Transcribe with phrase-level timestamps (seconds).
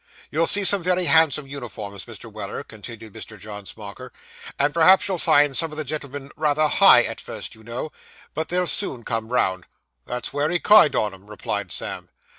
[0.31, 2.25] 'You'll see some very handsome uniforms, Mr.
[2.33, 3.37] Weller,' continued Mr.
[3.37, 4.09] John Smauker;
[4.57, 7.91] 'and perhaps you'll find some of the gentlemen rather high at first, you know,
[8.33, 9.67] but they'll soon come round.'
[10.07, 12.09] 'That's wery kind on 'em,' replied Sam.